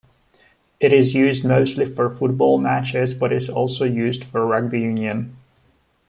[0.79, 5.37] It is used mostly for football matches, but is also used for rugby union.